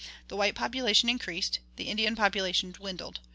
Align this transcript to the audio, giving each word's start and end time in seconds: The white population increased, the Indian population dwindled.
The 0.29 0.35
white 0.35 0.55
population 0.55 1.09
increased, 1.09 1.59
the 1.75 1.83
Indian 1.87 2.15
population 2.15 2.71
dwindled. 2.71 3.19